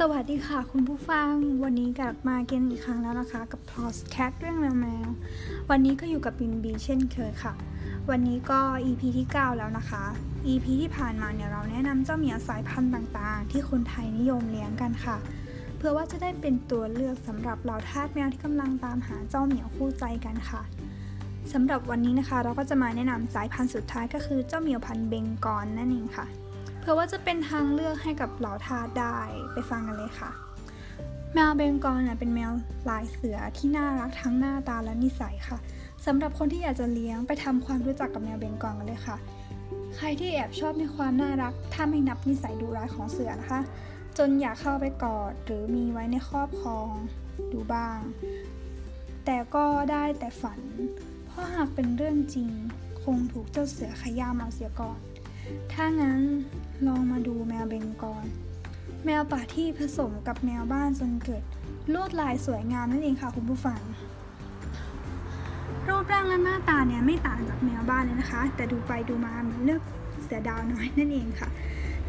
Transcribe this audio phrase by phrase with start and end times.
[0.00, 1.30] สวัสดีค่ะคุณผู้ฟัง
[1.62, 5.08] วันนี้กลับมาเจอกันอีกครั้งแล้วนะคะกับพอดแคสต์เรื่องแมวแมว
[5.70, 7.54] วันนี้ก็อยู่กับบินบีเช่นเคยค่ะ
[8.10, 10.04] วันนี้ก็ EP ที่9 แล้วนะคะ
[10.46, 15.16] EP ที่ผ่านมาเนี่ยเราแนะนำเจ้าเหมียวสายพันธุ์ต่างๆ ที่คนไทยนิยมเลี้ยงกันค่ะ
[15.76, 20.62] เพื่อว่าจะได้เป็นตัวเลือกสำหรับเหล่าทาสแมวที่กำลังตามหาเจ้าเหมียวคู่ใจกันค่ะ
[21.52, 26.26] สำหรับวันนี้นะคะ เราก็จะมาแนะนำสายพันธุ์สุดท้ายก็คือเจ้าเหมียวพันธุ์เบงกอลนั่นเองค่ะ
[26.88, 29.18] พื่อว่าจะเป็นทางเลือกให้กับเหล่าทาสได้
[29.52, 30.30] ไปฟังกันเลยค่ะ
[31.34, 32.52] แมวเบงกอลเนี่ยเป็นแมว
[32.90, 35.58] ลายเสือที่น่ารักทั้งหน้าตาและนิสัยค่ะ
[36.06, 39.16] สำหรับคนที่อยากจะเลี้ยงไปทำความรู้จักกับแมวเบงกอลกันเลยค่ะ
[39.96, 43.60] ใครที่แอบชอบในความน่ารัก ถ้าไม่นับนิสัยดุร้ายของเสือนะคะ
[44.18, 46.90] จนอยากเข้าไปกอดหรือมีไว้ในครอบครอง
[47.52, 47.98] ดูบ้าง
[49.24, 50.60] แต่ก็ได้แต่ฝัน
[51.26, 52.50] เพราะหากเป็นเรื่องจริง
[53.02, 54.98] คงถูกเจ้าเสือขย้ำเอาเสียก่อน
[55.72, 56.20] ถ้างั้น
[56.86, 58.24] ลองมาดูแมวเบงกอล
[59.04, 61.42] แมวป่าที่ผสมกับแมวบ้านจนเกิด
[61.94, 63.80] ลวดลายสวยงามนั่นเองค่ะคุณผู้ฟัง
[65.88, 69.82] รูปร่างและหน้าตาเนี่ยไม่ต่างจากแมวบ้านเลยนะคะ แต่ดูไปดูมาเหมือนเลือก
[70.22, 71.48] เสือดาวน้อยนั่นเองค่ะ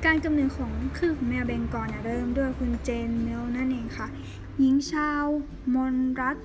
[0.06, 4.08] การกำเนิดของคือแมวเบงกอลเนี่ยเริ่มด้วยคุณเจนเมลนั่นเองค่ะ
[4.59, 5.25] หญิงชาว
[5.73, 6.38] มอนรัฐ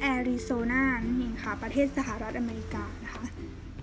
[0.00, 3.24] แอริโซนานั่นเองค่ะ ประเทศสหรัฐอเมริกานะคะ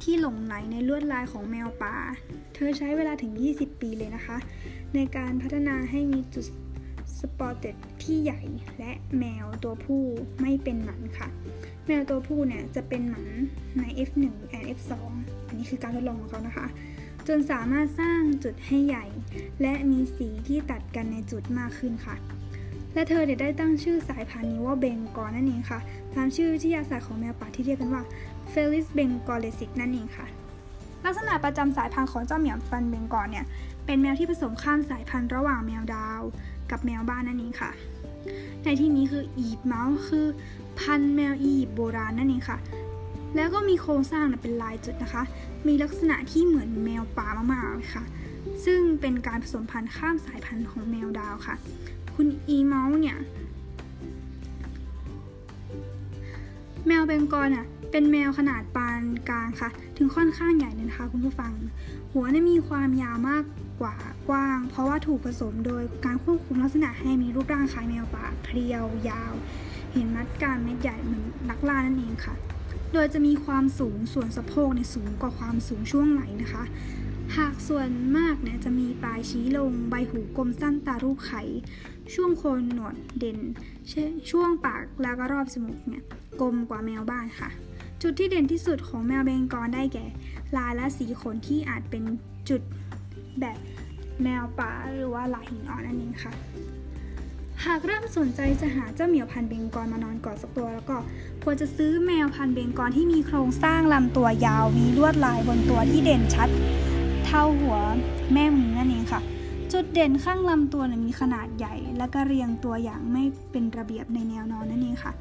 [0.03, 1.95] ที่หลงไหลในลวดลายของแมวป่า
[2.53, 4.37] เธอใช้เวลาถึง 20 ปีเลยนะคะ
[4.95, 6.45] ในการพัฒนาให้มีจุด
[7.19, 8.41] สปอร์เต็ดที่ใหญ่
[8.79, 10.03] และแมวตัวผู้
[10.41, 11.27] ไม่เป็นหมันค่ะ
[11.87, 13.27] แมวตัวผู้เนี่ยจะเป็นหมัน
[13.77, 14.93] ใน F1 และ F2
[15.47, 16.67] อันนี้คือการทดลองของเขานะคะ
[17.27, 19.05] จนสามารถสร้างจุดให้ใหญ่
[19.61, 22.15] และมีสีที่ตัดกันในจุดมากขึ้นค่ะ
[22.93, 25.79] และเธอได้ตั้งชื่อสายพันธุ์นี้ว่าเบงกอลนั่นเองค่ะ
[26.15, 28.03] ตามชื่อวิทยาศาสตร์ของแมวป่าที่เรียกกันว่า
[28.49, 30.27] Felis bengalensis นั่นเองค่ะ
[31.05, 33.45] ลักษณะประจำสายพันธุ์ของเจ้าเหมียวพันธุ์เบงกอลเนี่ย
[33.85, 36.21] เป็นแมวที่ผสมข้ามสายพันธุ์ระหว่างแมวดาว
[36.71, 37.71] กับแมวบ้านนั่นเองค่ะ
[38.63, 40.27] ในที่นี้คืออีบเมาส์คือ
[40.79, 42.57] พันธุ์แมวอียิปต์โบราณนั่นเองค่ะ
[43.35, 45.23] แล้วก็มีโครงสร้างเป็นลายจุดนะคะ
[45.67, 48.03] มีลักษณะที่เหมือนแมวป่ามากๆเลยค่ะ
[48.65, 51.55] ซึ่งเป็นการผสมพันธุ์ข้ามสายพันธุ์ของแมวดาวค่ะ
[52.15, 53.17] คุณอีเมาส์เนี่ย
[56.87, 61.51] แมวเบงกอลอะเป็นแมวขนาดปานกลางค่ะ ถึงค่อนข้างใหญ่เลยนะคะคุณผู้ฟัง
[62.13, 63.43] หัวเนี่ยมีความยาวมาก
[63.81, 63.95] กว่า
[64.29, 69.33] กว้าง เพราะว่าถูกผสมโดยการควบคุมลักษณะให้มีรูปร่างคล้ายแมวป่าเพรียวยาว
[69.93, 72.35] เห็นมัดการเม็ดใหญ่เหมือนนักล่านั่นเองค่ะ
[72.93, 76.63] โดยจะมีความสูงส่วนสะโพกในสูงกว่าความสูงช่วงไหล่นะคะ
[77.37, 81.41] หากส่วนมากเนี่ยจะมีปลายชี้ลงใบหูกลมสั้นตารูปไข่
[82.15, 83.39] ช่วงโคนหนวดเด่น
[84.29, 86.03] ช่วงปากแล้วก็รอบจมูกเนี่ย
[86.41, 87.49] กลมกว่าแมวบ้านค่ะ
[88.01, 90.05] จุดที่เด่นที่สุดของแมวเบงกอลได้แก่
[90.57, 92.03] ลายและสีขนที่อาจเป็น
[92.49, 92.61] จุด
[93.39, 93.57] แบบ
[94.23, 96.33] แมวป่าหรือว่าลายหินอ่อนนั่นเองค่ะ
[97.65, 100.97] หากเริ่มสนใจจะหาเจ้าเหมียวพันเบงกอลมานอนกอดสักตัว แล้วก็
[101.43, 106.49] ควรจะซื้อแมวพันเบงกอลที่มีโครงสร้างลำตัวยาวมีลวดลายบนตัวที่เด่นชัด
[107.25, 107.77] เท่าหัว
[108.33, 109.21] แม่มือนั่นเองค่ะ
[109.71, 115.11] จุดเด่นข้างลำตัวมีขนาดใหญ่ และก็เรียงตัวอย่างไม่เป็นระเบียบในแนวนอนนั่นเองค่ะ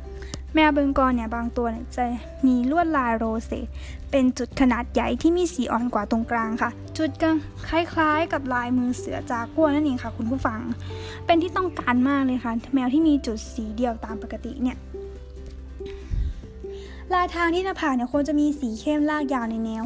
[0.55, 2.05] แมวเบงกอลเนี่ยบางตัวเนี่ยจะ
[2.47, 3.67] มีลวดลายโรเซต
[4.11, 7.35] เป็นจุดขนาดใหญ่ที่มีสีอ่อนกว่าตรงกลางค่ะ จุดกัน
[7.69, 10.61] คล้ายๆ กับลายมือเสือจากัวนั่นเองค่ะ คุณผู้ฟัง
[11.27, 14.77] เป็นที่ต้องการมากเลยค่ะ แมวที่มีจุดสีเดียวตามปกติเนี่ย
[17.15, 19.85] ลายทางที่หน้าผากเนี่ยควรจะมีสีเข้มลากยาวในแนว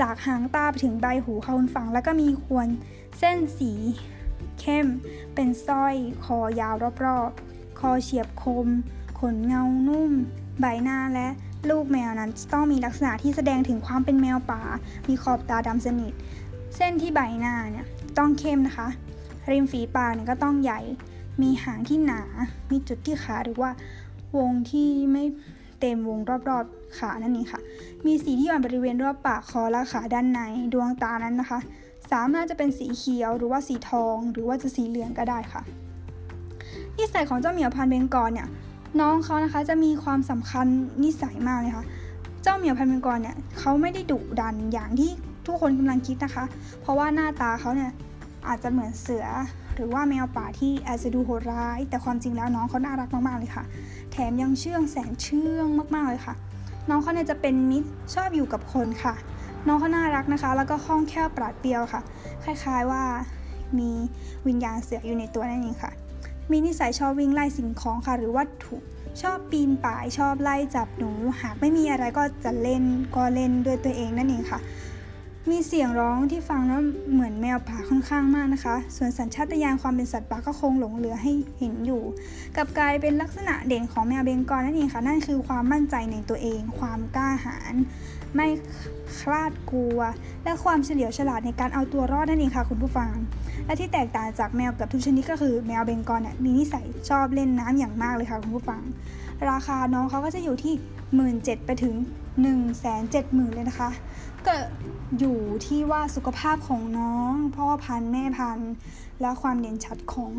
[0.00, 2.68] จากหางตาไปถึงใบหูเขาคุณฟัง แล้วก็มีควร
[3.18, 3.72] เส้นสี
[4.60, 4.86] เข้ม
[5.34, 5.94] เป็นสร้อย
[6.24, 6.74] คอยาว
[7.04, 8.66] รอบๆ คอเฉียบคม
[9.18, 10.12] ขนเงานุ่ม
[10.60, 11.28] ใบหน้าและ
[11.70, 14.62] ลูกแมวนั้นต้องมีลักษณะที่แสดงถึงความเป็นแมวป่า
[15.08, 16.12] มีขอบตาดำสนิท
[16.76, 17.86] เส้นที่ใบหน้าเนี่ย
[18.18, 18.88] ต้องเข้มนะคะ
[19.50, 20.80] ริมฝีปากเนี่ยก็ต้องใหญ่
[21.42, 22.22] มีหางที่หนา
[22.70, 23.70] มีจุดที่ขาหรือว่า
[24.36, 25.24] วงที่ไม่
[25.80, 27.60] เต็มวงรอบๆขานั่นเองค่ะ
[28.06, 30.40] มีสีที่อ่อนบริเวณรอบปากคอและขาด้านใน
[30.72, 31.58] ดวงตานั้นนะคะ
[32.12, 35.62] สามารถจะเป็นสีเขียวหรือว่าสีทอง หรือว่าจะสีเหลืองก็ได้ค่ะ
[36.98, 38.48] นิสัยของเจ้าเหมียวพันเบงกอลเนี่ย
[39.00, 40.66] น้องเขานะคะจะมีความสำคัญ
[41.04, 41.84] นิสัยมากเลยค่ะ
[42.42, 45.10] เจ้าเหมียวพันเบงกอลเนี่ยเขาไม่ได้ดุดันอย่างที่
[45.46, 46.44] ทุกคนกำลังคิดนะคะ
[46.80, 47.92] เพราะว่าหน้าตาเขาเนี่ย
[48.48, 49.26] อาจจะเหมือนเสือ
[49.76, 53.64] หรือว่าแมวป่าที่อาจจะดูโหดร้าย แต่ความจริงแล้วน้องเขาน่ารักมากๆเลยค่ะ
[54.12, 56.34] แถมยังเชื่องแสนเชื่องมากๆเลยค่ะ
[56.88, 59.14] น้องเขาเนี่ยจะเป็นมิตรชอบอยู่กับคนค่ะ
[59.66, 62.00] น้องเขาน่ารักนะคะ แล้วก็คล่องแคล่วปราดเปรียวค่ะ
[62.44, 63.02] คล้ายๆว่า
[63.78, 63.90] มี
[64.46, 65.92] วิญญาณเสืออยู่ในตัวนั่นเองค่ะ
[66.50, 68.76] มีนิสัยชอบวิ่งไล่สิ่งของค่ะ หรือวัตถุ
[69.22, 72.82] ชอบปีนป่ายชอบไล่จับหนู หากไม่มีอะไรก็จะเล่น
[73.16, 74.60] ก็เล่นด้วยตัวเองนั่นเองค่ะ
[75.50, 76.82] มีเสียงร้องที่ฟังแล้ว
[77.12, 82.02] เหมือนแมวป่าค่อนข้างมากนะคะ ส่วนสัญชาตญาณความเป็นสัตว์ป่าก็คงหลงเหลือให้เห็นอยู่
[82.56, 87.74] กับกลายเป็นลักษณะเด่นของแมวเบงกอลนั่นเองค่ะ นั่นคือความมั่นใจในตัวเอง ความกล้าหาญ
[88.34, 88.48] ไม่
[89.20, 89.98] คลาดกลัว
[90.44, 93.10] และความเฉลียวฉลาดในการเอาตัวรอดนั่นเองค่ะคุณผู้ฟัง
[93.66, 98.82] และที่แตกต่างจากแมวกับทุกชนิดก็คือแมวเบงกอลเนี่ยมีนิสัยชอบเล่นน้ำอย่างมากเลยค่ะคุณผู้ฟัง
[99.50, 101.94] ราคาน้องเขาก็จะอยู่ที่ 1 7ื่นไปถึง
[102.36, 103.90] 1 7 0 0 0 0 เลยนะคะ
[104.46, 104.54] ก็
[105.18, 108.72] อยู่ที่ว่าสุขภาพของน้อง พ่อพันธุ์แม่พันธุ์
[109.20, 110.30] และความเด่นชัดของ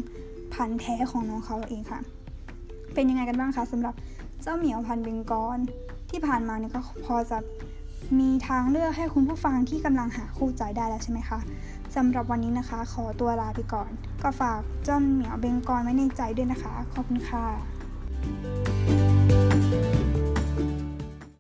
[0.53, 1.99] พันธุ์แท้ของน้องเขาเองค่ะ
[2.93, 3.93] เป็นยังไงกันบ้างคะสำหรับ
[4.41, 5.59] เจ้าเหมียวพันธุ์เบงกอล
[6.09, 7.37] ที่ผ่านมาเนี่ยก็พอจะ
[8.19, 11.39] มีทางเลือกให้คุณผู้ฟังที่กำลังหาคู่ใจได้แล้วใช่ไหมคะ
[11.95, 13.89] สำหรับวันนี้นะคะ ขอตัวลาไปก่อน
[14.23, 17.45] ก็ฝากเจ้าเหมียวเบงกอลไว้ในใจด้วยนะคะ ขอบคุณค่ะ